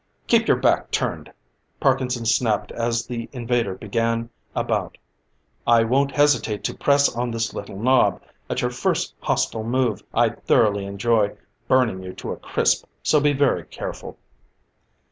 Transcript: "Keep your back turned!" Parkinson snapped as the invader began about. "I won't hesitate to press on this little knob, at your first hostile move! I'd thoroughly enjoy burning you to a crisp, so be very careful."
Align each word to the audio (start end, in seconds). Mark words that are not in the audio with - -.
"Keep 0.25 0.47
your 0.47 0.57
back 0.57 0.89
turned!" 0.89 1.31
Parkinson 1.79 2.25
snapped 2.25 2.71
as 2.71 3.05
the 3.05 3.29
invader 3.33 3.75
began 3.75 4.31
about. 4.55 4.97
"I 5.67 5.83
won't 5.83 6.09
hesitate 6.11 6.63
to 6.63 6.73
press 6.73 7.07
on 7.15 7.29
this 7.29 7.53
little 7.53 7.77
knob, 7.77 8.19
at 8.49 8.63
your 8.63 8.71
first 8.71 9.13
hostile 9.19 9.63
move! 9.63 10.01
I'd 10.11 10.43
thoroughly 10.43 10.85
enjoy 10.87 11.37
burning 11.67 12.01
you 12.01 12.13
to 12.13 12.31
a 12.31 12.37
crisp, 12.37 12.87
so 13.03 13.19
be 13.19 13.33
very 13.33 13.63
careful." 13.65 14.17